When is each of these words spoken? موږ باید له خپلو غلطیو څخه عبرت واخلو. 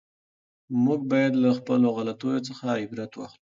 موږ 0.83 0.99
باید 1.11 1.33
له 1.43 1.49
خپلو 1.57 1.87
غلطیو 1.97 2.45
څخه 2.47 2.65
عبرت 2.81 3.11
واخلو. 3.15 3.41